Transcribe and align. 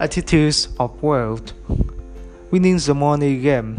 Attitudes 0.00 0.68
of 0.80 1.02
wealth. 1.02 1.52
Winning 2.50 2.78
the 2.78 2.94
money 2.94 3.36
game. 3.36 3.76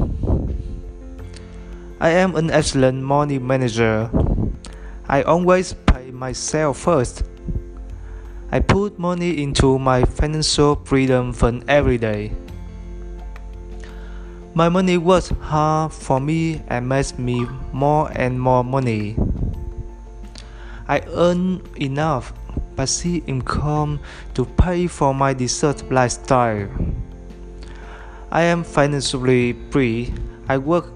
I 1.99 2.09
am 2.12 2.35
an 2.35 2.51
excellent 2.51 3.01
money 3.01 3.39
manager. 3.39 4.07
I 5.10 5.23
always 5.23 5.73
pay 5.73 6.12
myself 6.12 6.78
first. 6.78 7.23
I 8.51 8.60
put 8.60 8.99
money 8.99 9.42
into 9.42 9.79
my 9.79 10.05
financial 10.05 10.76
freedom 10.85 11.33
fund 11.33 11.65
every 11.67 11.97
day. 11.97 12.33
My 14.53 14.69
money 14.69 14.99
works 14.99 15.29
hard 15.42 15.92
for 15.92 16.20
me 16.20 16.62
and 16.67 16.88
makes 16.88 17.17
me 17.17 17.48
more 17.73 18.12
and 18.13 18.40
more 18.40 18.63
money. 18.63 19.17
I 20.88 21.02
earn 21.17 21.63
enough 21.77 22.31
passive 22.75 23.27
income 23.27 23.99
to 24.34 24.45
pay 24.45 24.88
for 24.88 25.13
my 25.13 25.34
desert 25.34 25.91
lifestyle. 25.91 26.70
I 28.31 28.44
am 28.44 28.63
financially 28.63 29.53
free. 29.71 30.13
I 30.47 30.57
work 30.57 30.88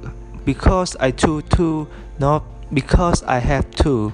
because 0.46 0.96
I 0.98 1.12
choose 1.12 1.44
to, 1.56 1.88
not 2.20 2.44
because 2.74 3.24
I 3.24 3.40
have 3.40 3.70
to. 3.84 4.14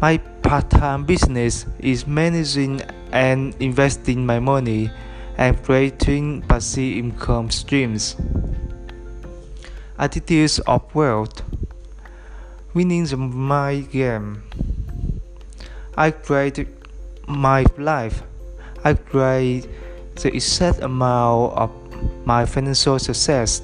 My 0.00 0.18
part-time 0.18 1.04
business 1.04 1.66
is 1.78 2.06
managing 2.06 2.82
and 3.12 3.54
investing 3.60 4.26
my 4.26 4.40
money 4.40 4.90
and 5.38 5.62
creating 5.62 6.42
passive 6.42 6.96
income 6.96 7.50
streams. 7.50 8.16
Attitudes 9.98 10.58
of 10.60 10.92
wealth. 10.94 11.42
Winning 12.74 13.04
the 13.04 13.16
mind 13.16 13.92
game. 13.92 14.42
I 15.96 16.10
create 16.10 16.66
my 17.28 17.64
life. 17.76 18.22
I 18.84 18.94
create 18.94 19.68
the 20.16 20.34
exact 20.34 20.80
amount 20.80 21.52
of 21.52 21.70
my 22.24 22.46
financial 22.46 22.98
success. 22.98 23.62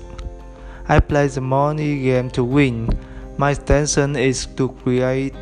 I 0.88 1.00
play 1.00 1.28
the 1.28 1.40
money 1.40 2.02
game 2.02 2.30
to 2.30 2.44
win. 2.44 2.88
My 3.38 3.50
intention 3.50 4.16
is 4.16 4.46
to 4.56 4.68
create 4.84 5.36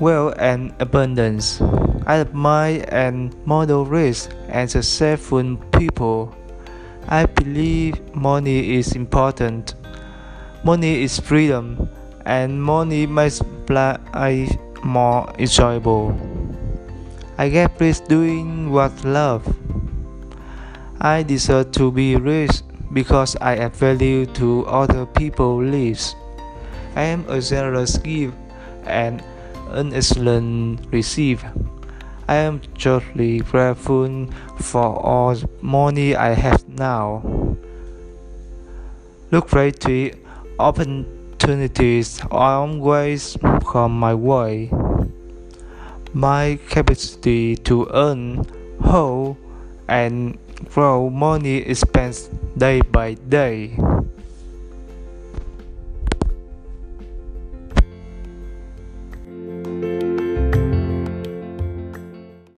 wealth 0.00 0.34
and 0.38 0.74
abundance. 0.80 1.60
I 2.06 2.20
admire 2.20 2.84
and 2.88 3.34
model 3.46 3.84
rich 3.84 4.28
and 4.48 4.70
successful 4.70 5.56
people. 5.78 6.34
I 7.08 7.26
believe 7.26 8.00
money 8.14 8.76
is 8.76 8.92
important. 8.92 9.74
Money 10.64 11.02
is 11.02 11.20
freedom, 11.20 11.88
and 12.24 12.62
money 12.62 13.06
makes 13.06 13.42
life 13.68 14.56
more 14.84 15.32
enjoyable. 15.38 16.14
I 17.38 17.48
get 17.48 17.78
pleased 17.78 18.08
doing 18.08 18.70
what 18.70 18.92
love. 19.04 19.46
I 21.00 21.22
deserve 21.22 21.72
to 21.72 21.90
be 21.90 22.16
rich 22.16 22.62
because 22.92 23.36
I 23.40 23.56
add 23.56 23.74
value 23.74 24.26
to 24.38 24.66
other 24.66 25.06
people's 25.06 25.64
lives. 25.64 26.14
I 26.94 27.02
am 27.02 27.24
a 27.28 27.40
generous 27.40 27.96
giver 27.98 28.36
and 28.84 29.22
an 29.70 29.94
excellent 29.94 30.86
receiver. 30.92 31.52
I 32.28 32.36
am 32.36 32.60
truly 32.78 33.40
grateful 33.40 34.28
for 34.60 35.00
all 35.00 35.34
the 35.34 35.48
money 35.60 36.14
I 36.14 36.34
have 36.34 36.68
now. 36.68 37.22
Look 39.30 39.48
great 39.48 39.80
to 39.80 40.12
open 40.58 41.21
opportunities 41.42 42.22
always 42.30 43.36
come 43.66 43.98
my 43.98 44.14
way. 44.14 44.70
My 46.14 46.56
capacity 46.70 47.56
to 47.66 47.88
earn, 47.92 48.46
hold, 48.80 49.36
and 49.88 50.38
grow 50.70 51.10
money 51.10 51.56
expands 51.56 52.30
day 52.56 52.80
by 52.82 53.14
day. 53.14 53.76